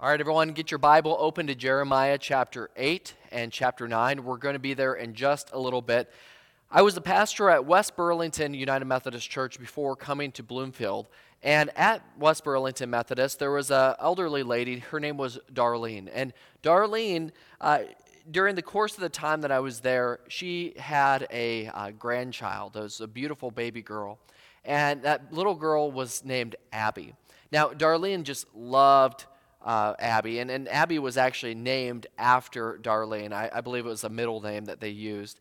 [0.00, 4.24] All right, everyone, get your Bible open to Jeremiah chapter 8 and chapter 9.
[4.24, 6.10] We're going to be there in just a little bit.
[6.68, 11.06] I was a pastor at West Burlington United Methodist Church before coming to Bloomfield.
[11.44, 14.80] And at West Burlington Methodist, there was an elderly lady.
[14.80, 16.10] Her name was Darlene.
[16.12, 16.32] And
[16.64, 17.84] Darlene, uh,
[18.28, 22.76] during the course of the time that I was there, she had a uh, grandchild.
[22.76, 24.18] It was a beautiful baby girl.
[24.64, 27.14] And that little girl was named Abby.
[27.52, 29.26] Now, Darlene just loved
[29.64, 33.32] uh, Abby, and, and Abby was actually named after Darlene.
[33.32, 35.40] I, I believe it was a middle name that they used.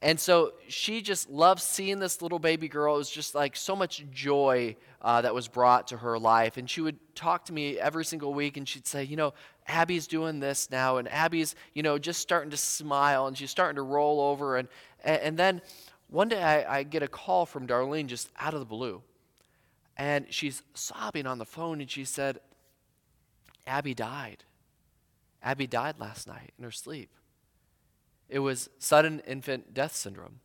[0.00, 2.96] And so she just loved seeing this little baby girl.
[2.96, 6.56] It was just like so much joy uh, that was brought to her life.
[6.56, 9.32] And she would talk to me every single week and she'd say, You know,
[9.68, 13.76] Abby's doing this now, and Abby's, you know, just starting to smile and she's starting
[13.76, 14.56] to roll over.
[14.56, 14.68] And,
[15.04, 15.62] and then
[16.08, 19.02] one day I, I get a call from Darlene just out of the blue.
[19.96, 22.40] And she's sobbing on the phone and she said,
[23.66, 24.44] Abby died.
[25.42, 27.10] Abby died last night in her sleep.
[28.28, 30.40] It was sudden infant death syndrome.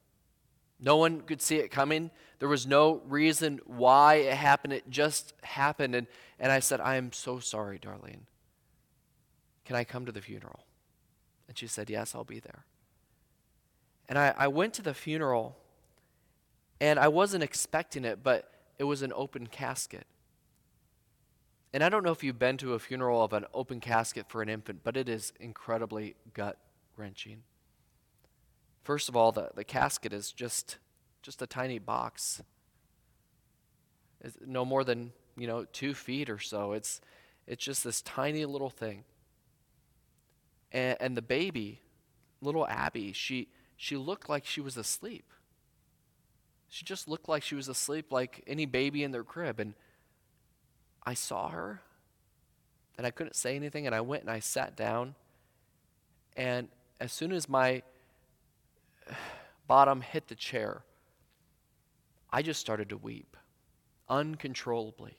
[0.79, 2.11] No one could see it coming.
[2.39, 4.73] There was no reason why it happened.
[4.73, 5.95] It just happened.
[5.95, 6.07] And,
[6.39, 8.25] and I said, I am so sorry, Darlene.
[9.65, 10.65] Can I come to the funeral?
[11.47, 12.65] And she said, Yes, I'll be there.
[14.07, 15.57] And I, I went to the funeral,
[16.79, 20.05] and I wasn't expecting it, but it was an open casket.
[21.73, 24.41] And I don't know if you've been to a funeral of an open casket for
[24.41, 26.57] an infant, but it is incredibly gut
[26.95, 27.43] wrenching.
[28.83, 30.77] First of all, the, the casket is just,
[31.21, 32.41] just a tiny box.
[34.21, 36.71] It's no more than, you know, two feet or so.
[36.71, 37.01] It's,
[37.45, 39.03] it's just this tiny little thing.
[40.71, 41.81] And, and the baby,
[42.41, 45.33] little Abby, she, she looked like she was asleep.
[46.69, 49.59] She just looked like she was asleep like any baby in their crib.
[49.59, 49.73] And
[51.07, 51.81] I saw her
[52.97, 55.15] and I couldn't say anything, and I went and I sat down.
[56.35, 56.67] And
[56.99, 57.81] as soon as my
[59.67, 60.81] bottom hit the chair,
[62.29, 63.37] I just started to weep
[64.09, 65.17] uncontrollably.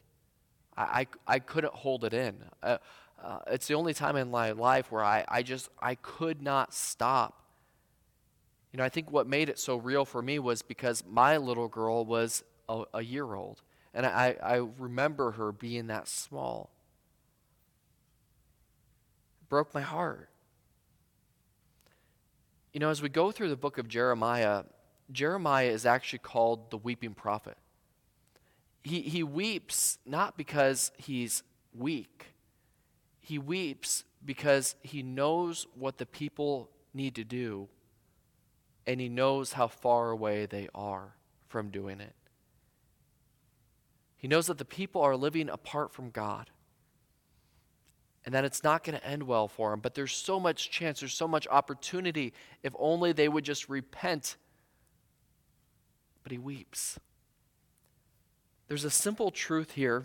[0.77, 2.37] I, I, I couldn't hold it in.
[2.63, 2.77] Uh,
[3.23, 6.75] uh, it's the only time in my life where I, I just I could not
[6.75, 7.43] stop.
[8.73, 11.69] You know, I think what made it so real for me was because my little
[11.69, 13.63] girl was a, a year old.
[13.95, 16.71] And I, I remember her being that small.
[19.43, 20.29] It broke my heart.
[22.73, 24.65] You know, as we go through the book of Jeremiah,
[25.11, 27.57] Jeremiah is actually called the weeping prophet.
[28.83, 31.43] He, he weeps not because he's
[31.75, 32.27] weak,
[33.21, 37.69] he weeps because he knows what the people need to do,
[38.87, 41.15] and he knows how far away they are
[41.49, 42.15] from doing it.
[44.19, 46.51] He knows that the people are living apart from God
[48.27, 49.81] and that it's not going to end well for them.
[49.81, 54.37] But there's so much chance, there's so much opportunity if only they would just repent.
[56.25, 56.99] But he weeps.
[58.67, 60.05] There's a simple truth here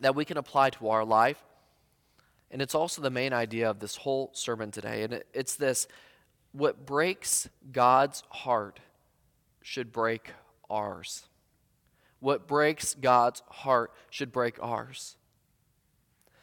[0.00, 1.42] that we can apply to our life.
[2.50, 5.04] And it's also the main idea of this whole sermon today.
[5.04, 5.86] And it's this
[6.52, 8.80] what breaks God's heart
[9.62, 10.32] should break
[10.68, 11.26] ours.
[12.20, 15.16] What breaks God's heart should break ours.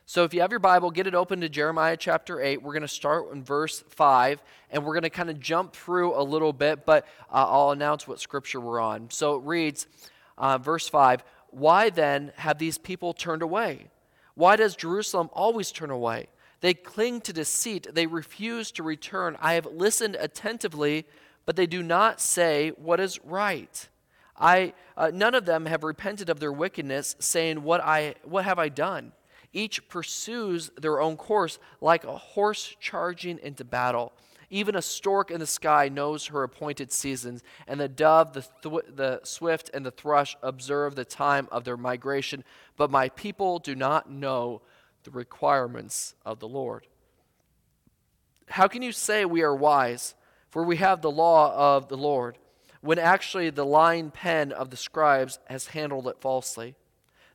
[0.06, 2.62] So if you have your Bible, get it open to Jeremiah chapter 8.
[2.62, 6.14] We're going to start in verse 5, and we're going to kind of jump through
[6.14, 9.10] a little bit, but uh, I'll announce what scripture we're on.
[9.10, 9.88] So it reads,
[10.38, 13.88] uh, verse 5 Why then have these people turned away?
[14.36, 16.28] Why does Jerusalem always turn away?
[16.60, 19.38] They cling to deceit, they refuse to return.
[19.42, 21.06] I have listened attentively,
[21.46, 23.88] but they do not say what is right.
[24.38, 28.60] I, uh, none of them have repented of their wickedness, saying, what, I, what have
[28.60, 29.12] I done?
[29.54, 34.14] Each pursues their own course like a horse charging into battle.
[34.50, 38.96] Even a stork in the sky knows her appointed seasons, and the dove, the, th-
[38.96, 42.44] the swift, and the thrush observe the time of their migration.
[42.78, 44.62] But my people do not know
[45.04, 46.88] the requirements of the Lord.
[48.48, 50.16] How can you say we are wise?
[50.50, 52.38] For we have the law of the Lord
[52.84, 56.76] when actually the lying pen of the scribes has handled it falsely.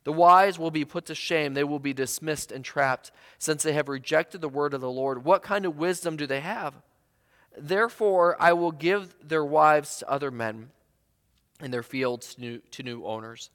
[0.03, 3.73] The wise will be put to shame, they will be dismissed and trapped, since they
[3.73, 5.25] have rejected the word of the Lord.
[5.25, 6.75] What kind of wisdom do they have?
[7.57, 10.69] Therefore, I will give their wives to other men,
[11.59, 13.49] and their fields to new, to new owners.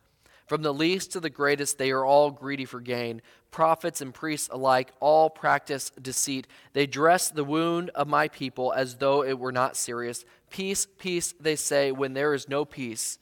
[0.47, 3.23] From the least to the greatest, they are all greedy for gain.
[3.51, 6.47] Prophets and priests alike all practice deceit.
[6.75, 10.25] They dress the wound of my people as though it were not serious.
[10.55, 13.19] Peace, peace, they say, when there is no peace.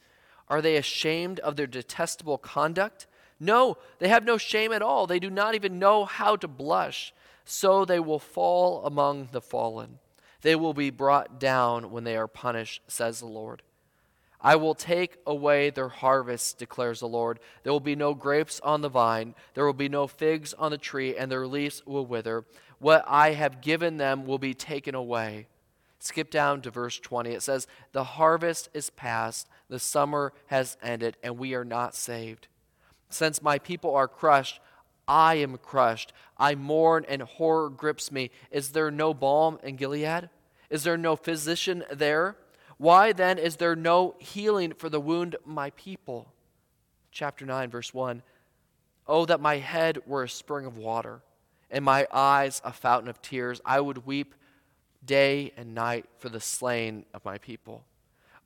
[0.49, 3.07] Are they ashamed of their detestable conduct?
[3.39, 5.07] No, they have no shame at all.
[5.07, 7.11] They do not even know how to blush.
[7.43, 9.97] So they will fall among the fallen.
[10.43, 13.63] They will be brought down when they are punished, says the Lord.
[14.39, 17.39] I will take away their harvest, declares the Lord.
[17.63, 20.77] There will be no grapes on the vine, there will be no figs on the
[20.77, 22.45] tree, and their leaves will wither.
[22.77, 25.47] What I have given them will be taken away.
[26.03, 27.29] Skip down to verse 20.
[27.29, 32.49] It says, The harvest is past, the summer has ended, and we are not saved.
[33.07, 34.59] Since my people are crushed,
[35.07, 36.11] I am crushed.
[36.37, 38.31] I mourn, and horror grips me.
[38.51, 40.29] Is there no balm in Gilead?
[40.69, 42.35] Is there no physician there?
[42.77, 46.33] Why then is there no healing for the wound my people?
[47.13, 48.23] Chapter 9, verse 1.
[49.07, 51.21] Oh, that my head were a spring of water,
[51.71, 53.61] and my eyes a fountain of tears.
[53.63, 54.35] I would weep
[55.05, 57.83] day and night for the slain of my people.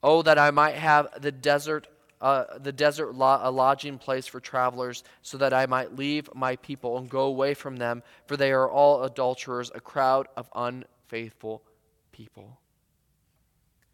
[0.03, 1.87] Oh, that I might have the desert,
[2.21, 6.55] uh, the desert lo- a lodging place for travelers, so that I might leave my
[6.57, 11.63] people and go away from them, for they are all adulterers, a crowd of unfaithful
[12.11, 12.59] people.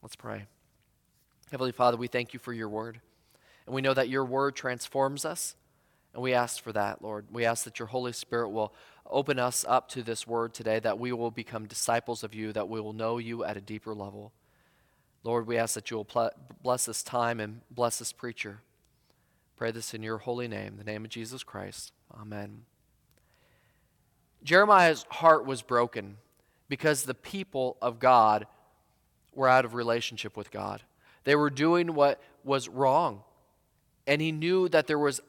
[0.01, 0.45] Let's pray.
[1.51, 2.99] Heavenly Father, we thank you for your word.
[3.65, 5.55] And we know that your word transforms us.
[6.13, 7.25] And we ask for that, Lord.
[7.31, 8.73] We ask that your Holy Spirit will
[9.09, 12.69] open us up to this word today, that we will become disciples of you, that
[12.69, 14.31] we will know you at a deeper level.
[15.23, 16.31] Lord, we ask that you will pl-
[16.61, 18.59] bless this time and bless this preacher.
[19.55, 21.93] Pray this in your holy name, the name of Jesus Christ.
[22.19, 22.63] Amen.
[24.43, 26.17] Jeremiah's heart was broken
[26.67, 28.45] because the people of God
[29.33, 30.83] were out of relationship with God.
[31.23, 33.23] They were doing what was wrong.
[34.05, 35.21] And he knew that there was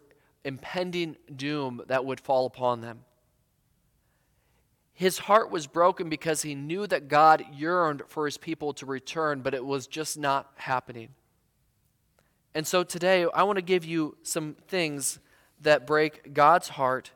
[0.44, 3.00] impending doom that would fall upon them.
[4.92, 9.40] His heart was broken because he knew that God yearned for his people to return,
[9.40, 11.08] but it was just not happening.
[12.54, 15.18] And so today, I want to give you some things
[15.62, 17.10] that break God's heart,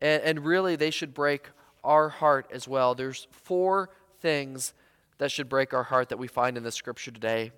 [0.00, 1.48] and, and really they should break
[1.82, 2.94] our heart as well.
[2.94, 3.90] There's four
[4.20, 4.72] things
[5.18, 7.50] that should break our heart that we find in the scripture today.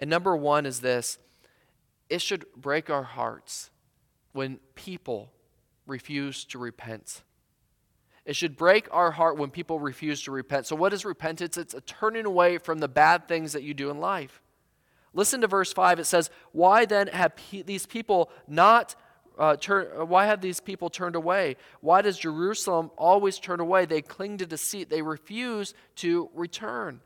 [0.00, 1.18] And number one is this
[2.08, 3.70] it should break our hearts
[4.32, 5.32] when people
[5.86, 7.22] refuse to repent.
[8.24, 10.66] It should break our heart when people refuse to repent.
[10.66, 11.56] So, what is repentance?
[11.56, 14.42] It's a turning away from the bad things that you do in life.
[15.14, 15.98] Listen to verse 5.
[15.98, 17.32] It says, Why then have
[17.64, 18.94] these people not
[19.38, 21.56] uh, turn, why have these people turned away?
[21.80, 23.86] Why does Jerusalem always turn away?
[23.86, 24.90] They cling to deceit.
[24.90, 27.00] They refuse to return.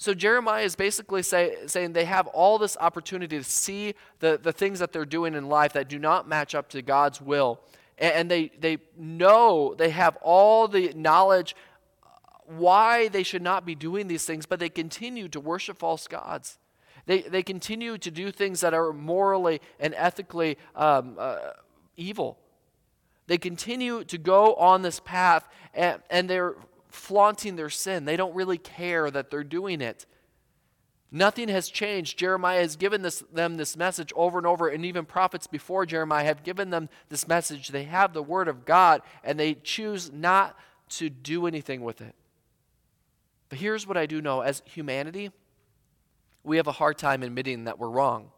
[0.00, 4.52] So Jeremiah is basically say, saying they have all this opportunity to see the, the
[4.52, 7.60] things that they're doing in life that do not match up to God's will.
[7.98, 11.56] And, and they, they know, they have all the knowledge
[12.46, 16.58] why they should not be doing these things, but they continue to worship false gods.
[17.06, 21.38] They, they continue to do things that are morally and ethically um, uh,
[21.96, 22.38] evil.
[23.26, 26.54] They continue to go on this path and, and they're
[26.88, 28.04] flaunting their sin.
[28.04, 30.06] They don't really care that they're doing it.
[31.10, 32.18] Nothing has changed.
[32.18, 36.24] Jeremiah has given this, them this message over and over, and even prophets before Jeremiah
[36.24, 37.68] have given them this message.
[37.68, 40.56] They have the word of God, and they choose not
[40.90, 42.14] to do anything with it.
[43.48, 45.30] But here's what I do know as humanity,
[46.44, 48.30] we have a hard time admitting that we're wrong.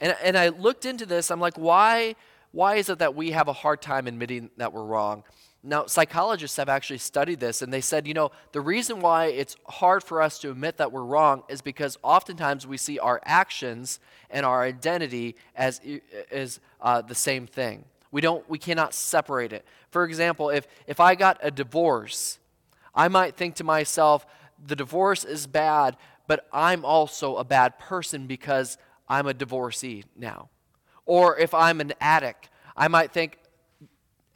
[0.00, 1.30] And, and I looked into this.
[1.30, 2.16] I'm like, why,
[2.52, 5.24] why is it that we have a hard time admitting that we're wrong?
[5.66, 9.56] Now, psychologists have actually studied this, and they said, you know, the reason why it's
[9.66, 13.98] hard for us to admit that we're wrong is because oftentimes we see our actions
[14.30, 15.80] and our identity as,
[16.30, 17.84] as uh, the same thing.
[18.12, 19.64] We, don't, we cannot separate it.
[19.90, 22.38] For example, if, if I got a divorce,
[22.94, 24.24] I might think to myself,
[24.64, 25.96] the divorce is bad,
[26.28, 30.48] but I'm also a bad person because I'm a divorcee now.
[31.06, 33.38] Or if I'm an addict, I might think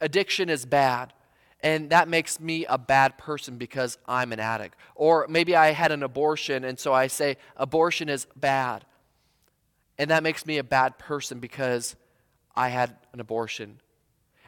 [0.01, 1.13] addiction is bad,
[1.63, 4.77] and that makes me a bad person because I'm an addict.
[4.95, 8.85] Or maybe I had an abortion, and so I say abortion is bad,
[9.97, 11.95] and that makes me a bad person because
[12.55, 13.79] I had an abortion.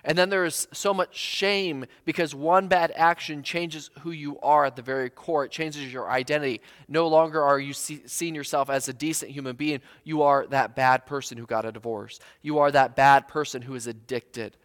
[0.06, 4.66] And then there is so much shame because one bad action changes who you are
[4.66, 5.46] at the very core.
[5.46, 6.60] It changes your identity.
[6.90, 9.80] No longer are you see, seeing yourself as a decent human being.
[10.04, 12.20] You are that bad person who got a divorce.
[12.42, 14.58] You are that bad person who is addicted.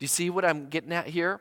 [0.00, 1.40] Do you see what I'm getting at here?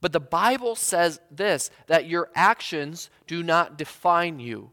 [0.00, 4.72] But the Bible says this that your actions do not define you.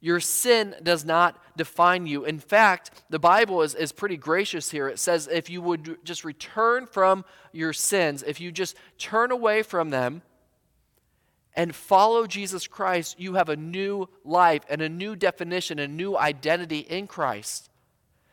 [0.00, 2.24] Your sin does not define you.
[2.24, 4.88] In fact, the Bible is, is pretty gracious here.
[4.88, 9.62] It says if you would just return from your sins, if you just turn away
[9.62, 10.22] from them
[11.54, 16.16] and follow Jesus Christ, you have a new life and a new definition, a new
[16.18, 17.70] identity in Christ.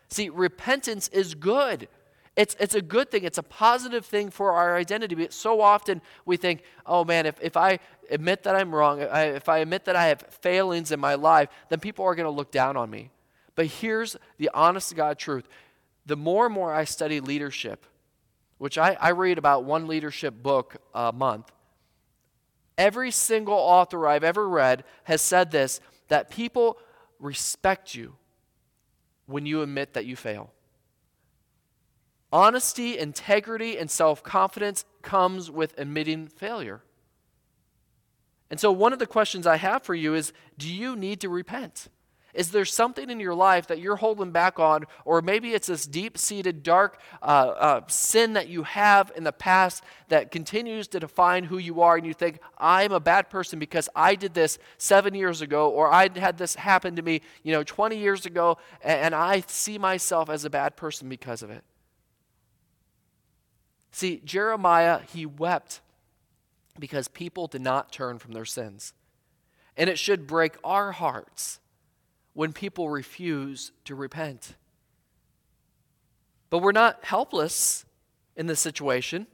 [0.09, 1.87] See, repentance is good.
[2.39, 3.25] It's, it's a good thing.
[3.25, 5.13] It's a positive thing for our identity.
[5.13, 7.79] But so often we think, oh man, if, if I
[8.10, 11.81] admit that I'm wrong, if I admit that I have failings in my life, then
[11.81, 13.12] people are going to look down on me.
[13.55, 15.50] But here's the honest to God truth.
[16.05, 17.86] The more and more I study leadership,
[18.58, 21.51] which I, I read about one leadership book a month,
[22.77, 26.77] every single author I've ever read has said this that people
[27.19, 28.15] respect you
[29.25, 30.53] when you admit that you fail.
[32.31, 36.81] Honesty, integrity, and self confidence comes with admitting failure.
[38.51, 41.29] And so, one of the questions I have for you is do you need to
[41.29, 41.89] repent?
[42.33, 45.88] Is there something in your life that you're holding back on, or maybe it's this
[45.88, 51.00] deep seated, dark uh, uh, sin that you have in the past that continues to
[51.00, 54.59] define who you are, and you think, I'm a bad person because I did this
[54.77, 58.59] seven years ago, or I had this happen to me, you know, 20 years ago,
[58.81, 61.63] and, and I see myself as a bad person because of it?
[63.91, 65.81] See, Jeremiah, he wept
[66.79, 68.93] because people did not turn from their sins.
[69.75, 71.60] And it should break our hearts
[72.34, 74.55] when people refuse to repent.
[76.50, 77.86] But we're not helpless
[78.36, 79.27] in this situation.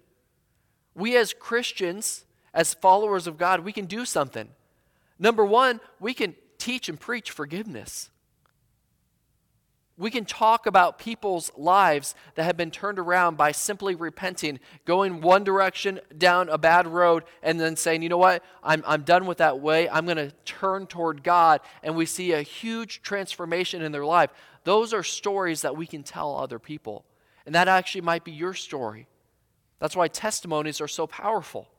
[0.94, 4.50] We, as Christians, as followers of God, we can do something.
[5.20, 8.10] Number one, we can teach and preach forgiveness.
[9.98, 15.22] We can talk about people's lives that have been turned around by simply repenting, going
[15.22, 19.26] one direction down a bad road, and then saying, you know what, I'm, I'm done
[19.26, 19.88] with that way.
[19.88, 21.62] I'm going to turn toward God.
[21.82, 24.32] And we see a huge transformation in their life.
[24.66, 27.06] Those are stories that we can tell other people.
[27.46, 29.08] And that actually might be your story.
[29.80, 31.70] That's why testimonies are so powerful,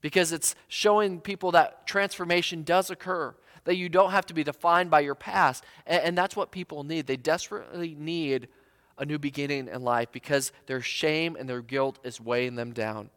[0.00, 4.90] because it's showing people that transformation does occur that you don't have to be defined
[4.90, 5.64] by your past.
[5.86, 7.06] And, and that's what people need.
[7.06, 8.48] They desperately need
[8.98, 13.10] a new beginning in life because their shame and their guilt is weighing them down.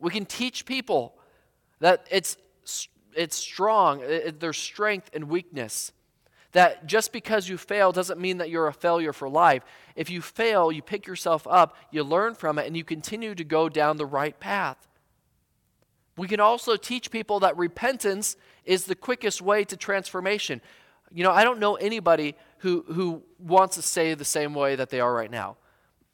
[0.00, 1.14] We can teach people
[1.80, 2.36] that it's,
[3.14, 5.92] it's strong, it, there's strength and weakness.
[6.52, 9.62] That just because you fail doesn't mean that you're a failure for life.
[9.94, 13.44] If you fail, you pick yourself up, you learn from it, and you continue to
[13.44, 14.87] go down the right path.
[16.18, 20.60] We can also teach people that repentance is the quickest way to transformation.
[21.14, 24.90] You know, I don't know anybody who, who wants to stay the same way that
[24.90, 25.56] they are right now.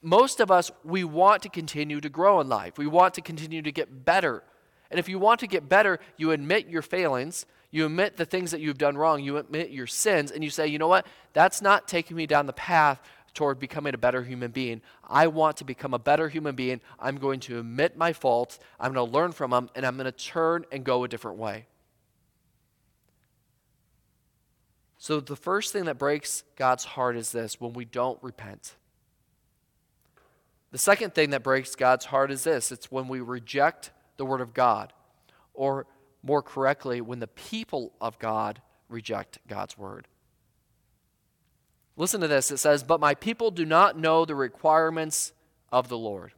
[0.02, 2.76] Most of us, we want to continue to grow in life.
[2.76, 4.44] We want to continue to get better.
[4.90, 8.50] And if you want to get better, you admit your failings, you admit the things
[8.50, 11.06] that you've done wrong, you admit your sins, and you say, you know what?
[11.32, 13.00] That's not taking me down the path
[13.34, 14.80] toward becoming a better human being.
[15.06, 16.80] I want to become a better human being.
[16.98, 20.06] I'm going to admit my faults, I'm going to learn from them, and I'm going
[20.06, 21.66] to turn and go a different way.
[24.96, 28.76] So, the first thing that breaks God's heart is this when we don't repent.
[30.70, 34.40] The second thing that breaks God's heart is this it's when we reject the Word
[34.40, 34.92] of God,
[35.52, 35.86] or
[36.22, 40.08] more correctly, when the people of God reject God's Word.
[41.96, 42.50] Listen to this.
[42.50, 45.32] It says, But my people do not know the requirements
[45.70, 46.32] of the Lord.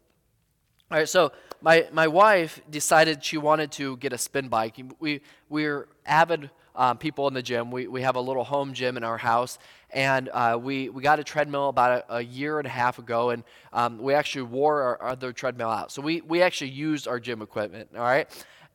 [0.90, 4.80] All right, so my, my wife decided she wanted to get a spin bike.
[5.00, 7.70] We, we're avid um, people in the gym.
[7.70, 9.58] We, we have a little home gym in our house,
[9.90, 13.30] and uh, we, we got a treadmill about a, a, year and a half ago,
[13.30, 15.90] and um, we actually wore our other treadmill out.
[15.90, 18.28] So we, we actually used our gym equipment, all right?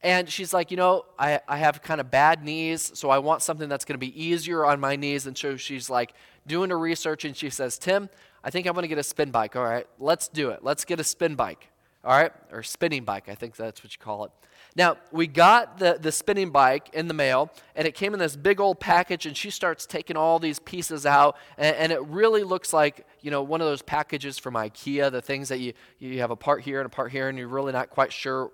[0.03, 3.43] And she's like, you know, I, I have kind of bad knees, so I want
[3.43, 5.27] something that's going to be easier on my knees.
[5.27, 6.13] And so she's like
[6.47, 8.09] doing her research, and she says, Tim,
[8.43, 9.55] I think I'm going to get a spin bike.
[9.55, 10.63] All right, let's do it.
[10.63, 11.69] Let's get a spin bike.
[12.03, 14.31] All right, or spinning bike, I think that's what you call it.
[14.75, 18.35] Now, we got the, the spinning bike in the mail, and it came in this
[18.35, 22.43] big old package, and she starts taking all these pieces out, and, and, it really
[22.43, 26.21] looks like, you know, one of those packages from IKEA, the things that you, you
[26.21, 28.49] have a part here and a part here, and you're really not quite sure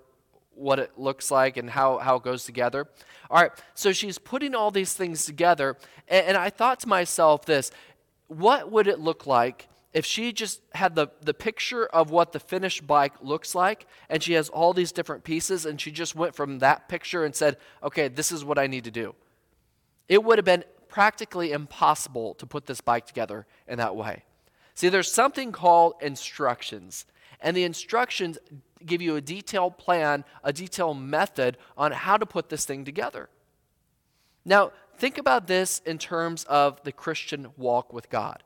[0.58, 2.88] what it looks like and how, how it goes together.
[3.30, 7.46] All right, so she's putting all these things together, and, and I thought to myself
[7.46, 7.72] this,
[8.28, 12.40] what would it look like if she just had the, the picture of what the
[12.40, 16.36] finished bike looks like and she has all these different pieces and she just went
[16.36, 19.16] from that picture and said, okay, this is what I need to do,
[20.08, 24.24] it would have been practically impossible to put this bike together in that way.
[24.74, 27.06] See, there's something called instructions,
[27.42, 28.38] and the instructions
[28.86, 33.30] give you a detailed plan, a detailed method on how to put this thing together.
[34.46, 38.44] Now, think about this in terms of the Christian walk with God.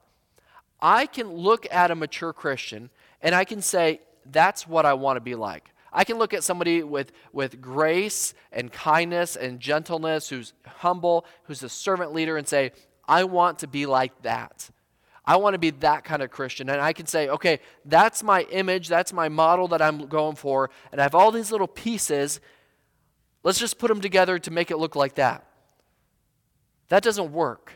[0.82, 2.90] I can look at a mature Christian
[3.22, 5.70] and I can say, that's what I want to be like.
[5.94, 11.64] I can look at somebody with, with grace and kindness and gentleness, who's humble, who's
[11.64, 12.72] a servant leader, and say,
[13.08, 14.70] I want to be like that.
[15.26, 16.70] I want to be that kind of Christian.
[16.70, 20.70] And I can say, okay, that's my image, that's my model that I'm going for,
[20.92, 22.40] and I have all these little pieces.
[23.44, 25.48] Let's just put them together to make it look like that.
[26.90, 27.74] That doesn't work.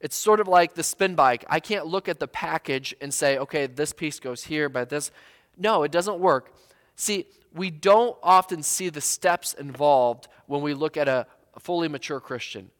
[0.00, 1.44] It's sort of like the spin bike.
[1.48, 5.10] I can't look at the package and say, okay, this piece goes here, but this.
[5.56, 6.54] No, it doesn't work.
[6.94, 11.26] See, we don't often see the steps involved when we look at a
[11.58, 12.70] fully mature Christian.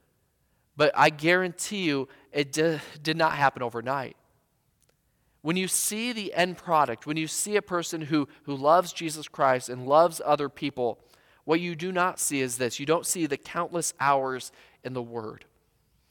[0.77, 4.17] But I guarantee you, it did, did not happen overnight.
[5.43, 9.29] When you see the end product, when you see a person who, who loves Jesus
[9.29, 10.99] Christ and loves other people,
[11.45, 14.53] what you do not see is this you don't see the countless hours
[14.85, 15.45] in the Word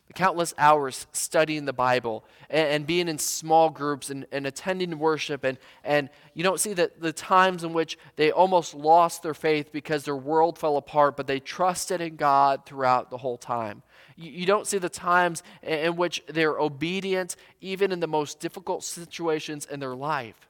[0.08, 4.98] the countless hours studying the Bible and, and being in small groups and, and, attending
[4.98, 5.44] worship.
[5.44, 9.72] And, and you don't see the, the times in which they almost lost their faith
[9.72, 13.84] because their world fell apart, but they trusted in God throughout the whole time.
[14.20, 19.68] You, don't see the times in which they're obedient, even in the most difficult situations
[19.70, 20.48] in their life.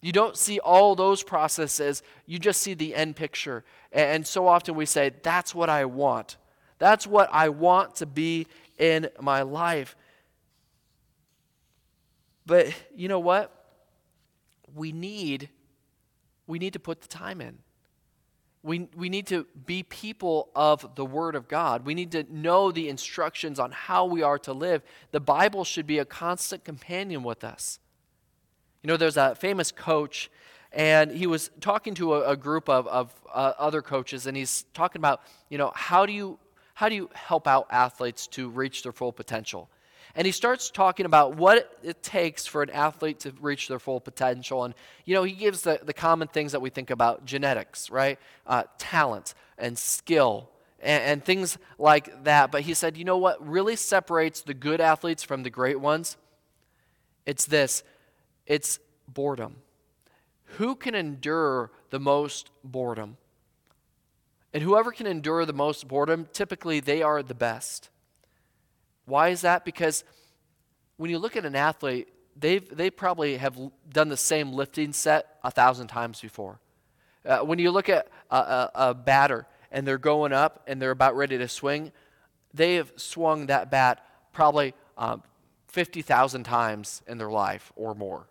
[0.00, 3.64] You don't see all those processes, you just see the end picture.
[3.90, 6.36] And so often we say, That's what I want.
[6.78, 8.46] That's what I want to be
[8.78, 9.96] in my life.
[12.46, 13.52] But you know what?
[14.74, 15.50] We need
[16.46, 17.58] we need to put the time in.
[18.62, 21.86] We, we need to be people of the Word of God.
[21.86, 24.82] We need to know the instructions on how we are to live.
[25.12, 27.78] The Bible should be a constant companion with us.
[28.82, 30.30] You know, there's a famous coach,
[30.72, 34.64] and he was talking to a, a group of, of uh, other coaches, and he's
[34.74, 36.38] talking about, you know, how do you
[36.74, 39.68] how do you help out athletes to reach their full potential?
[40.14, 44.00] And he starts talking about what it takes for an athlete to reach their full
[44.00, 44.64] potential.
[44.64, 44.74] And,
[45.04, 48.18] you know, he gives the, the common things that we think about genetics, right?
[48.46, 50.50] Uh, talent and skill
[50.80, 52.50] and, and things like that.
[52.50, 56.16] But he said, you know what really separates the good athletes from the great ones?
[57.26, 57.84] It's this
[58.46, 59.56] it's boredom.
[60.56, 63.16] Who can endure the most boredom?
[64.52, 67.88] And whoever can endure the most boredom, typically they are the best.
[69.06, 69.64] Why is that?
[69.64, 70.04] Because
[70.96, 73.58] when you look at an athlete, they've, they probably have
[73.88, 76.60] done the same lifting set a thousand times before.
[77.24, 80.90] Uh, when you look at a, a, a, batter and they're going up and they're
[80.90, 81.92] about ready to swing,
[82.54, 85.22] they have swung that bat probably um,
[85.68, 88.26] 50,000 times in their life or more.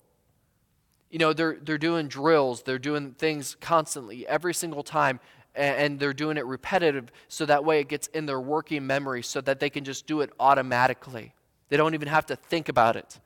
[1.10, 5.19] You know, they're, they're doing drills, they're doing things constantly, every single time
[5.55, 9.41] and they're doing it repetitive so that way it gets in their working memory so
[9.41, 11.33] that they can just do it automatically.
[11.69, 13.19] They don't even have to think about it.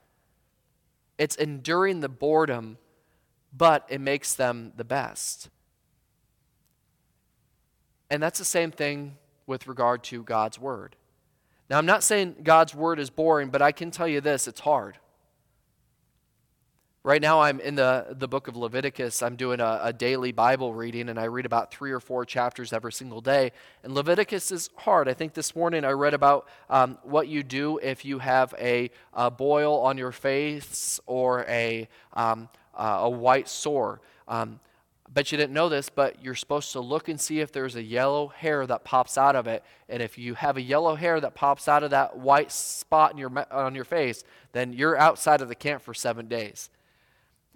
[1.18, 2.78] It's enduring the boredom,
[3.56, 5.50] but it makes them the best.
[8.10, 10.96] And that's the same thing with regard to God's Word.
[11.70, 14.60] Now, I'm not saying God's Word is boring, but I can tell you this it's
[14.60, 14.98] hard.
[17.06, 19.22] Right now, I'm in the, the book of Leviticus.
[19.22, 22.72] I'm doing a, a, daily Bible reading, and I read about three or four chapters
[22.72, 23.52] every single day.
[23.84, 25.10] And Leviticus is hard.
[25.10, 28.90] I think this morning I read about um, what you do if you have a,
[29.14, 34.00] a boil on your face or a, um, uh, a white sore.
[34.30, 34.62] Um,
[35.06, 37.76] I bet you didn't know this, but you're supposed to look and see if there's
[37.76, 39.62] a yellow hair that pops out of it.
[39.90, 43.18] And if you have a yellow hair that pops out of that white spot in
[43.18, 46.70] your, on your face, then you're outside of the camp for seven days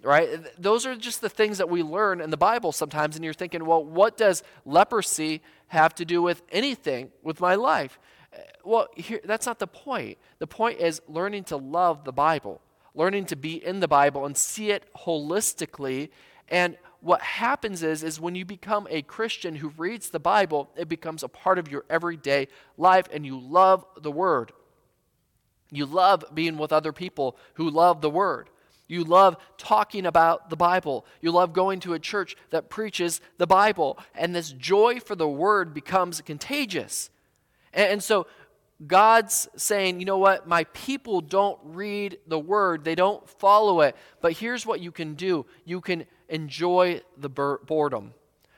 [0.02, 0.28] right?
[0.60, 3.64] Those are just the things that we learn in the Bible sometimes, and you're thinking,
[3.64, 7.98] well, what does leprosy have to do with anything with my life?
[8.32, 10.18] Eh, well, here, that's not the point.
[10.38, 12.60] The point is learning to love the Bible,
[12.94, 16.10] learning to be in the Bible and see it holistically.
[16.48, 20.88] And what happens is, is when you become a Christian who reads the Bible, it
[20.88, 24.52] becomes a part of your everyday life, and you love the Word.
[25.70, 28.48] You love being with other people who love the Word.
[28.88, 31.04] You love talking about the Bible.
[31.20, 33.98] You love going to a church that preaches the Bible.
[34.14, 37.10] And this joy for the word becomes contagious.
[37.74, 38.26] And, and, so
[38.86, 40.48] God's saying, you know what?
[40.48, 43.94] My people don't read the word, they don't follow it.
[44.22, 48.14] But here's what you can do you can enjoy the boredom,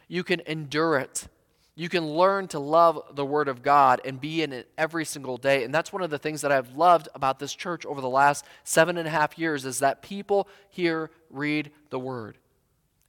[0.08, 1.26] you can endure it.
[1.74, 5.37] You can learn to love the Word of God and be in it every single
[5.37, 5.64] day.
[5.64, 8.44] And that's one of the things that I've loved about this church over the last
[8.64, 12.38] seven and a half years is that people here read the Word.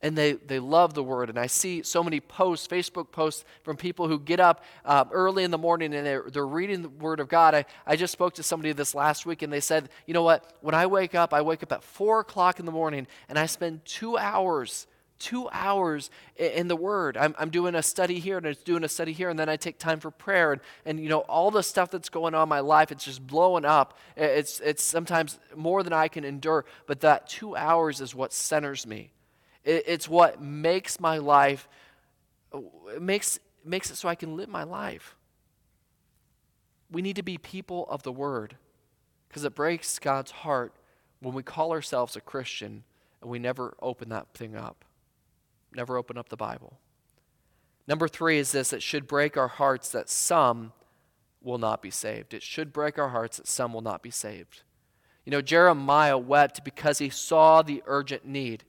[0.03, 1.29] And they, they love the Word.
[1.29, 5.43] And I see so many posts, Facebook posts from people who get up um, early
[5.43, 7.53] in the morning and they're, they're reading the Word of God.
[7.53, 10.53] I, I just spoke to somebody this last week and they said, you know what?
[10.61, 13.47] When I wake up, I wake up at 4 o'clock in the morning and I
[13.47, 14.87] spend two hours
[15.21, 17.15] two hours in the Word.
[17.15, 19.55] I'm, I'm doing a study here and it's doing a study here, and then I
[19.55, 20.53] take time for prayer.
[20.53, 23.25] And, and, you know, all the stuff that's going on in my life, it's just
[23.25, 23.97] blowing up.
[24.17, 28.85] It's, it's sometimes more than I can endure, but that two hours is what centers
[28.85, 29.11] me.
[29.63, 31.69] It, it's what makes my life,
[32.53, 35.15] it makes, makes it so I can live my life.
[36.89, 38.57] We need to be people of the Word
[39.29, 40.73] because it breaks God's heart
[41.21, 42.83] when we call ourselves a Christian
[43.21, 44.83] and we never open that thing up
[45.75, 46.79] never open up the Bible.
[47.87, 50.73] Number three is this it should break our hearts that some
[51.41, 52.33] will not be saved.
[52.33, 54.63] It should break our hearts that some will not be saved.
[55.25, 58.63] You know, Jeremiah wept because he saw the urgent need.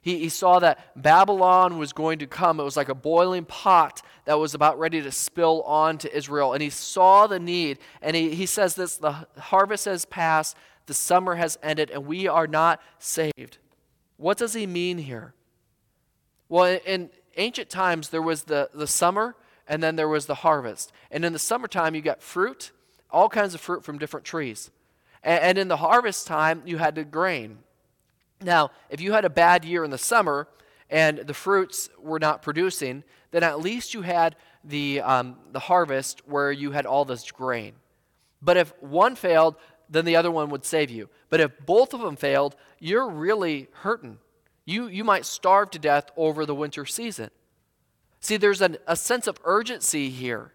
[0.00, 2.60] He, he saw that Babylon was going to come.
[2.60, 6.52] It was like a boiling pot that was about ready to spill onto Israel.
[6.52, 7.78] And he saw the need.
[8.00, 12.28] And he, he says this the harvest has passed, the summer has ended, and we
[12.28, 13.58] are not saved.
[14.16, 15.34] What does he mean here?
[16.48, 20.92] Well, in ancient times, there was the, the summer and then there was the harvest.
[21.10, 22.72] And in the summertime, you got fruit,
[23.10, 24.70] all kinds of fruit from different trees.
[25.22, 27.58] And, and in the harvest time, you had the grain.
[28.40, 30.48] Now, if you had a bad year in the summer
[30.88, 36.26] and the fruits were not producing, then at least you had the, um, the harvest
[36.26, 37.74] where you had all this grain.
[38.40, 39.56] But if one failed,
[39.90, 41.10] then the other one would save you.
[41.28, 44.18] But if both of them failed, you're really hurting
[44.68, 47.30] you, you might starve to death over the winter season.
[48.20, 50.52] See, there's an, a sense of urgency here.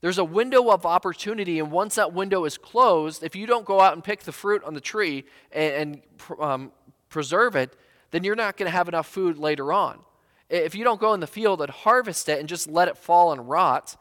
[0.00, 3.80] There's a window of opportunity, and once that window is closed, if you don't go
[3.80, 6.72] out and pick the fruit on the tree and, and um,
[7.08, 7.74] preserve it,
[8.12, 9.98] then you're not going to have enough food later on.
[10.48, 13.32] If you don't go in the field and harvest it and just let it fall
[13.32, 13.96] and rot,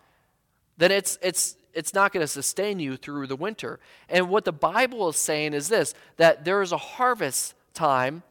[0.77, 3.79] then it's, it's, it's not going to sustain you through the winter.
[4.09, 8.21] And what the Bible is saying is this that there is a harvest time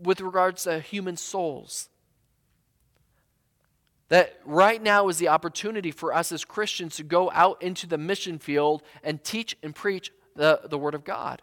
[0.00, 1.88] with regards to human souls.
[4.08, 7.98] That right now is the opportunity for us as Christians to go out into the
[7.98, 11.42] mission field and teach and preach the, the Word of God,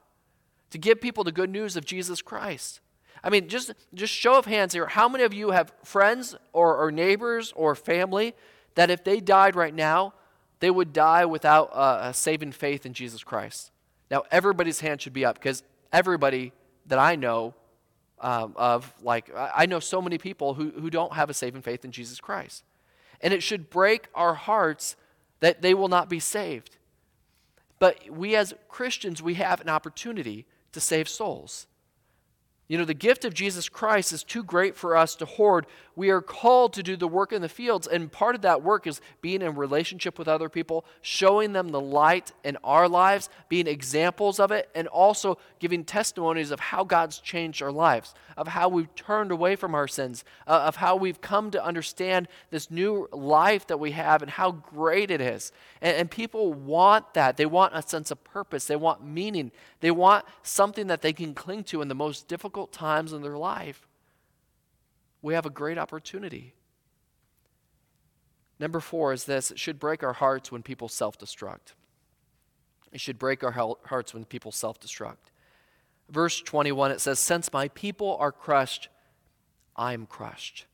[0.72, 2.80] to give people the good news of Jesus Christ.
[3.24, 4.88] I mean, just, just show of hands here.
[4.88, 8.36] How many of you have friends or, or neighbors or family
[8.76, 10.14] that if they died right now,
[10.60, 13.72] they would die without a saving faith in Jesus Christ?
[14.10, 16.52] Now, everybody's hand should be up because everybody
[16.86, 17.54] that I know
[18.20, 21.84] um, of like i know so many people who, who don't have a saving faith
[21.86, 22.64] in jesus christ
[23.22, 24.96] and it should break our hearts
[25.40, 26.78] that they will not be saved
[27.80, 31.68] but we as christians we have an opportunity to save souls
[32.68, 35.68] you know, the gift of Jesus Christ is too great for us to hoard.
[35.96, 38.86] We are called to do the work in the fields, and part of that work
[38.86, 43.68] is being in relationship with other people, showing them the light in our lives, being
[43.68, 48.68] examples of it, and also giving testimonies of how God's changed our lives, of how
[48.68, 53.08] we've turned away from our sins, uh, of how we've come to understand this new
[53.14, 55.52] life that we have and how great it is.
[55.82, 57.38] And, and people want that.
[57.38, 61.34] They want a sense of purpose, they want meaning, they want something that they can
[61.34, 63.88] cling to in the most difficult times in their life.
[65.26, 66.54] We have a great opportunity.
[68.60, 71.74] Number four is this it should break our hearts when people self destruct.
[72.92, 75.32] It should break our hearts when people self destruct.
[76.12, 78.90] Verse 21, it says, Since my people are crushed,
[79.76, 80.68] I'm crushed.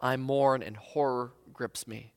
[0.00, 2.12] I mourn and horror grips me.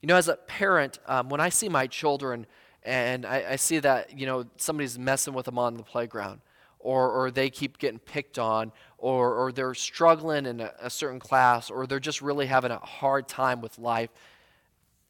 [0.00, 2.46] You know, as a parent, um, when I see my children
[2.82, 6.40] and I, I, see that, you know, somebody's messing with them on the playground,
[6.78, 8.72] or, or they keep getting picked on,
[9.04, 12.78] or, or they're struggling in a, a certain class, or they're just really having a
[12.78, 14.08] hard time with life,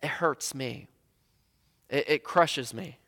[0.02, 0.88] it hurts me.
[1.88, 2.98] It, it crushes me.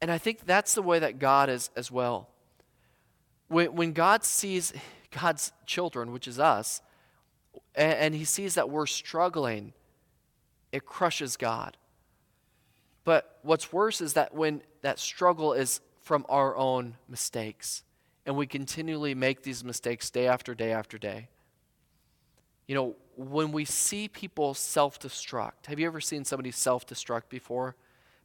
[0.00, 2.28] And I think that's the way that God is as well.
[3.48, 4.72] When, when God sees
[5.10, 6.80] God's children, which is us,
[7.74, 9.72] and, and he sees that we're struggling,
[10.70, 11.76] it crushes God.
[13.02, 17.82] But what's worse is that when that struggle is from our own mistakes,
[18.24, 21.28] and we continually make these mistakes day after day after day.
[22.66, 27.28] You know, when we see people self destruct, have you ever seen somebody self destruct
[27.28, 27.76] before?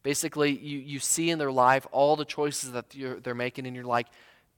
[0.02, 2.86] Basically, you, you see in their life all the choices that
[3.22, 4.06] they're making, and you're like,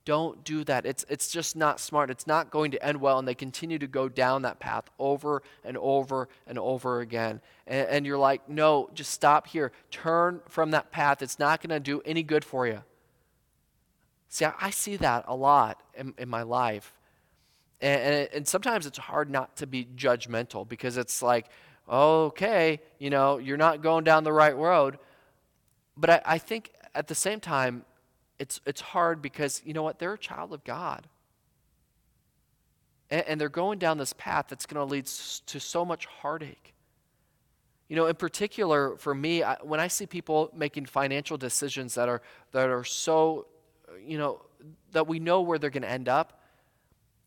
[0.05, 0.87] don't do that.
[0.87, 2.11] It's, it's just not smart.
[2.11, 3.19] It's not going to end well.
[3.19, 7.41] And they continue to go down that path over and over and over again.
[7.67, 9.73] And, and you're like, no, just stop here.
[9.91, 11.23] Turn from that path.
[11.23, 12.85] It's not going to do any good for you.
[14.37, 16.93] See, I, I see that a lot in, in my life.
[17.81, 21.47] And, and, and sometimes it's hard not to be judgmental because it's like,
[21.91, 24.99] okay, you know, you're not going down the right road.
[25.97, 27.87] But I, I think at the same time,
[28.39, 31.07] it's, it's hard because, you know what, they're a child of God.
[33.09, 36.75] And, and they're going down this path that's going to lead to so much heartache.
[37.89, 42.11] You know, in particular, for me, I, when I see people making financial decisions that
[42.11, 42.21] are,
[42.53, 43.47] that are so,
[44.05, 44.43] you know,
[44.93, 46.41] that we know where they're going to end up,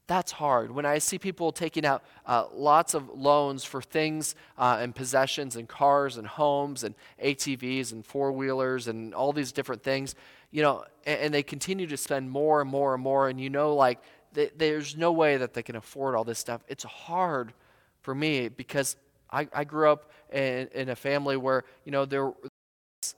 [0.09, 0.71] that's hard.
[0.71, 5.55] When I see people taking out uh, lots of loans for things uh, and possessions
[5.55, 10.15] and cars and homes and ATVs and four wheelers and all these different things,
[10.49, 13.51] you know, and, and, they continue to spend more and more and more, and you
[13.51, 13.99] know, like,
[14.33, 16.63] they, there's no way that they can afford all this stuff.
[16.67, 17.53] It's hard
[18.01, 18.95] for me because
[19.31, 22.31] I, I grew up in, in a family where, you know, there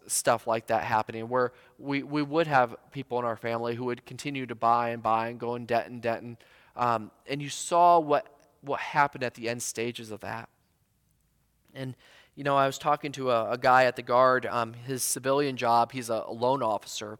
[0.07, 4.05] stuff like that happening where we, we would have people in our family who would
[4.05, 6.21] continue to buy and buy and go in debt and debt.
[6.21, 6.37] And
[6.75, 8.27] um, and you saw what
[8.61, 10.49] what happened at the end stages of that.
[11.73, 11.95] And
[12.35, 15.57] you know i was talking to a, a guy at the guard um, his civilian
[15.57, 17.19] job he's a, a loan officer.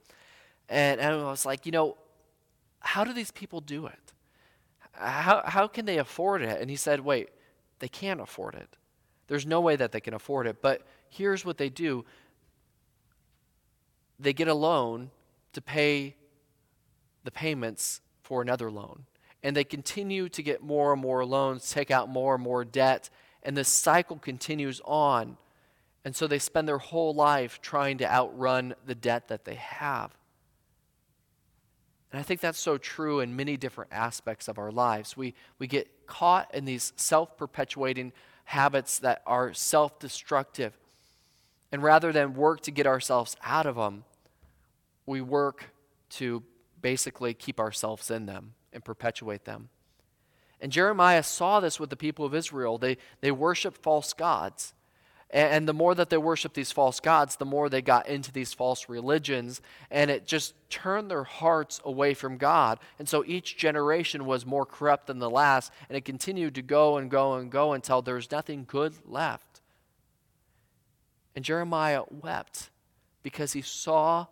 [0.70, 1.98] And, and i was like you know
[2.80, 4.14] how do these people do it?
[4.94, 6.62] How, how can they afford it?
[6.62, 7.30] And he said wait
[7.80, 8.78] they can't afford it.
[9.28, 10.62] There's no way that they can afford it.
[10.62, 12.06] But here's what they do
[14.22, 15.12] they get a loan
[15.54, 16.16] to pay
[17.24, 19.06] the payments for another loan.
[19.44, 23.10] And they continue to get more and more loans, take out more and more debt,
[23.44, 25.38] and this cycle continues on.
[26.06, 30.16] And so they spend their whole life trying to outrun the debt that they have.
[32.12, 35.16] And I think that's so true in many different aspects of our lives.
[35.16, 38.12] We, we get caught in these self perpetuating
[38.46, 40.78] habits that are self destructive.
[41.72, 44.04] And rather than work to get ourselves out of them,
[45.12, 45.74] we work
[46.10, 46.41] to
[46.82, 49.69] basically keep ourselves in them and perpetuate them.
[50.62, 52.78] And Jeremiah saw this with the people of Israel.
[52.78, 54.74] They, they worship false gods.
[55.30, 58.54] And the more that they worshiped these false gods, the more they got into these
[58.54, 62.80] false religions, and it just turned their hearts away from God.
[63.00, 66.97] And so each generation was more corrupt than the last, and it continued to go
[66.97, 69.62] and go and go until there was nothing good left.
[71.34, 72.69] And Jeremiah wept
[73.24, 74.28] because he saw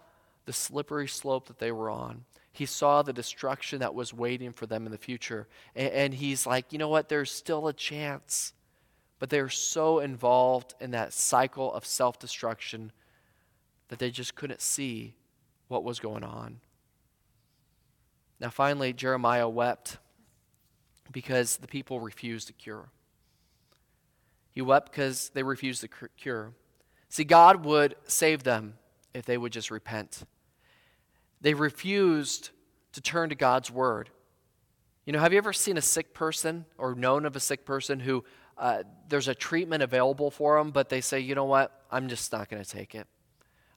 [0.45, 2.25] the slippery slope that they were on.
[2.51, 5.47] He saw the destruction that was waiting for them in the future.
[5.75, 7.09] And, and he's like, you know what?
[7.09, 8.53] There's still a chance
[9.19, 12.91] but they're so involved in that cycle of self destruction
[13.89, 15.15] that they just couldn't see
[15.67, 16.61] what was going on.
[18.39, 19.97] Now, finally, Jeremiah wept
[21.11, 22.89] because the people refused a cure.
[24.51, 26.53] He wept because they refused the cure.
[27.09, 28.75] See, God would save them
[29.13, 30.23] if they would just repent.
[31.41, 32.49] They refused
[32.93, 34.09] to turn to God's word.
[35.05, 37.99] You know, have you ever seen a sick person or known of a sick person
[37.99, 38.23] who
[38.57, 42.31] uh, there's a treatment available for them, but they say, you know what, I'm just
[42.31, 43.07] not going to take it.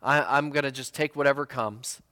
[0.02, 2.02] I, am going to just take whatever comes.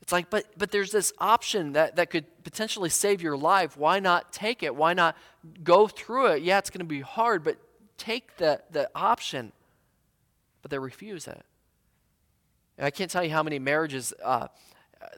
[0.00, 3.76] It's like, but, but there's this option that, that could potentially save your life.
[3.76, 4.74] Why not take it?
[4.74, 5.16] Why not
[5.62, 6.42] go through it?
[6.42, 7.58] Yeah, it's going to be hard, but
[7.98, 9.52] take the, the option.
[10.62, 11.44] But they refuse it.
[12.82, 14.48] And I can't tell you how many marriages uh,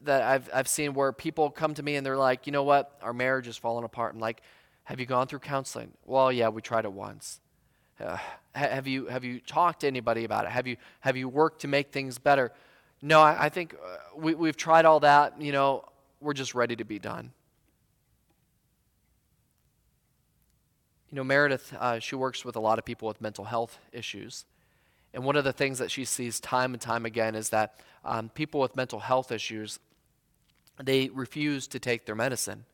[0.02, 2.98] that I've, I've seen where people come to me and they're like, you know what,
[3.00, 4.12] our marriage is falling apart.
[4.12, 4.42] I'm like,
[4.82, 5.92] have you gone through counseling?
[6.04, 7.40] Well, yeah, we tried it once.
[7.98, 8.18] Uh,
[8.54, 10.50] have you have you talked to anybody about it?
[10.50, 12.52] Have you have you worked to make things better?
[13.00, 15.40] No, I, I think uh, we, we've tried all that.
[15.40, 15.86] You know,
[16.20, 17.32] we're just ready to be done.
[21.10, 24.44] You know, Meredith, uh, she works with a lot of people with mental health issues.
[25.14, 28.28] And one of the things that she sees time and time again is that um,
[28.28, 29.78] people with mental health issues,
[30.82, 32.64] they refuse to take their medicine.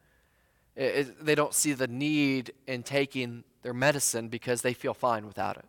[0.75, 5.59] It, they don't see the need in taking their medicine because they feel fine without
[5.59, 5.67] it.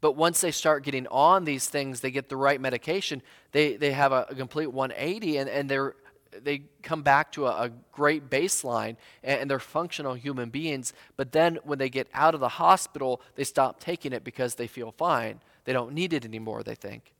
[0.00, 3.92] But once they start getting on these things, they get the right medication, they, they
[3.92, 5.94] have a, a complete 180 and, and they're,
[6.42, 10.94] they come back to a, a great baseline and, and, they're functional human beings.
[11.18, 14.66] But then when they get out of the hospital, they stop taking it because they
[14.66, 15.40] feel fine.
[15.64, 17.12] They don't need it anymore, they think.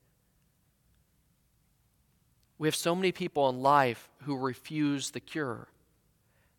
[2.57, 5.67] We have so many people in life who refuse the cure.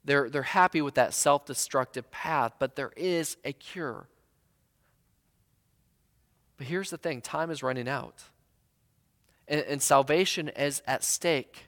[0.05, 4.07] They're, they're happy with that self destructive path, but there is a cure.
[6.57, 8.25] But here's the thing time is running out,
[9.49, 11.66] and, and salvation is at stake.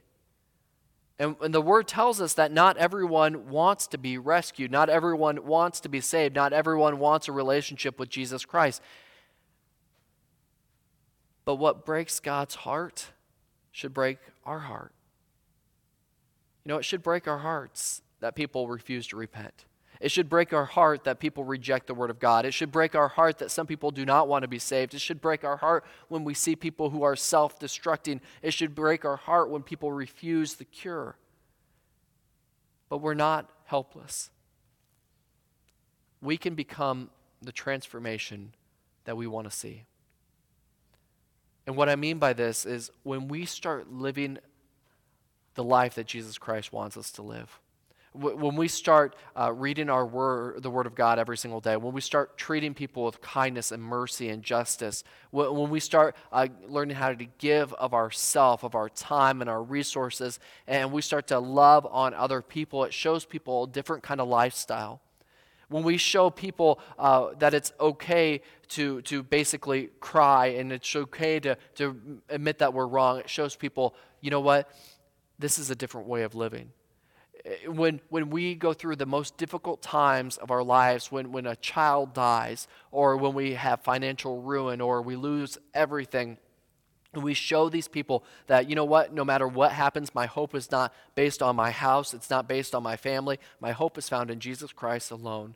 [1.18, 5.46] And, and the word tells us that not everyone wants to be rescued, not everyone
[5.46, 8.82] wants to be saved, not everyone wants a relationship with Jesus Christ.
[11.46, 13.12] But what breaks God's heart
[13.70, 14.92] should break our heart.
[16.64, 19.64] You know, it should break our hearts that people refuse to repent.
[20.00, 22.44] It should break our heart that people reject the Word of God.
[22.44, 24.92] It should break our heart that some people do not want to be saved.
[24.92, 28.20] It should break our heart when we see people who are self destructing.
[28.42, 31.16] It should break our heart when people refuse the cure.
[32.88, 34.30] But we're not helpless.
[36.20, 38.54] we can become the transformation
[39.04, 39.84] that we want to see.
[41.66, 44.38] And what I mean by this is when we start living
[45.54, 47.58] the life that Jesus Christ wants us to live,
[48.16, 51.92] when we start uh, reading our word, the Word of God every single day, when
[51.92, 56.96] we start treating people with kindness and mercy and justice, when we start uh, learning
[56.96, 61.38] how to give of ourself, of our time and our resources, and we start to
[61.38, 65.02] love on other people, it shows people a different kind of lifestyle.
[65.68, 71.40] When we show people uh, that it's okay to, to basically cry and it's okay
[71.40, 74.70] to, to admit that we're wrong, it shows people, you know what?
[75.38, 76.70] This is a different way of living
[77.66, 81.56] when, when we go through the most difficult times of our lives, when, when a
[81.56, 86.38] child dies, or when we have financial ruin, or we lose everything,
[87.22, 90.70] we show these people that, you know what, no matter what happens, my hope is
[90.70, 93.38] not based on my house, it's not based on my family.
[93.60, 95.54] My hope is found in Jesus Christ alone.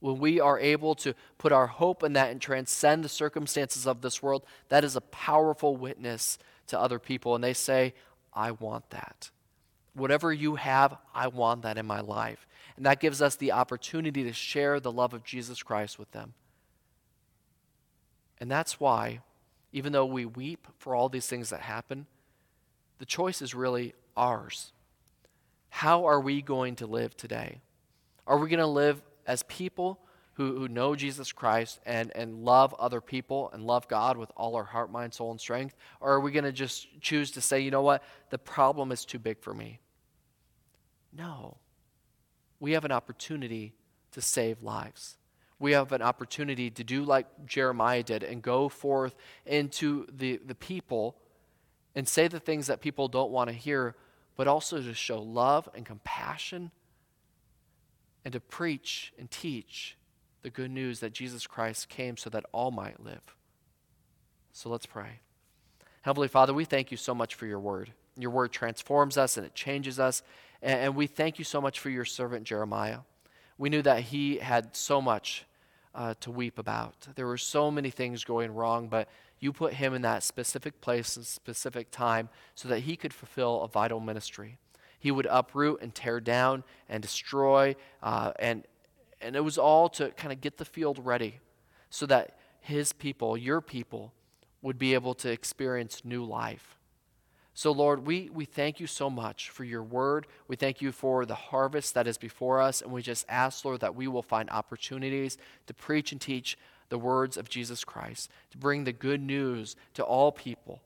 [0.00, 4.00] When we are able to put our hope in that and transcend the circumstances of
[4.00, 7.34] this world, that is a powerful witness to other people.
[7.34, 7.94] And they say,
[8.32, 9.30] I want that.
[9.92, 12.46] Whatever you have, I want that in my life.
[12.76, 16.32] And that gives us the opportunity to share the love of Jesus Christ with them.
[18.38, 19.20] And that's why,
[19.72, 22.06] even though we weep for all these things that happen,
[22.98, 24.72] the choice is really ours.
[25.70, 27.60] How are we going to live today?
[28.26, 30.00] Are we going to live as people
[30.34, 34.56] who, who know Jesus Christ and, and love other people and love God with all
[34.56, 35.76] our heart, mind, soul, and strength?
[36.00, 39.04] Or are we going to just choose to say, you know what, the problem is
[39.04, 39.80] too big for me?
[41.12, 41.58] No.
[42.58, 43.74] We have an opportunity
[44.12, 45.16] to save lives.
[45.60, 49.14] We have an opportunity to do like Jeremiah did and go forth
[49.46, 51.16] into the, the people
[51.94, 53.94] and say the things that people don't want to hear,
[54.36, 56.70] but also to show love and compassion
[58.24, 59.96] and to preach and teach
[60.42, 63.36] the good news that Jesus Christ came so that all might live.
[64.52, 65.20] So let's pray.
[66.02, 67.92] Heavenly Father, we thank you so much for your word.
[68.16, 70.22] Your word transforms us and it changes us.
[70.62, 73.00] And, we thank you so much for your servant Jeremiah.
[73.58, 75.44] We knew that he had so much
[75.94, 77.08] uh, to weep about.
[77.14, 81.16] There were so many things going wrong, but you put him in that specific place
[81.16, 84.58] and specific time so that he could fulfill a vital ministry.
[84.98, 88.64] He would uproot and tear down and destroy, uh, and,
[89.20, 91.40] and it was all to kind of get the field ready
[91.88, 94.12] so that his people, your people,
[94.62, 96.76] would be able to experience new life.
[97.52, 100.26] So, Lord, we, we thank you so much for your word.
[100.48, 102.80] We thank you for the harvest that is before us.
[102.80, 105.36] And we just ask, Lord, that we will find opportunities
[105.66, 106.56] to preach and teach
[106.88, 110.80] the words of Jesus Christ, to bring the good news to all people.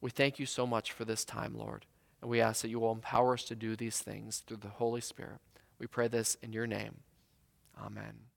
[0.00, 1.86] We thank you so much for this time, Lord.
[2.20, 5.00] And we ask that you will empower us to do these things through the Holy
[5.00, 5.40] Spirit.
[5.78, 7.00] We pray this in your name.
[7.78, 8.35] Amen.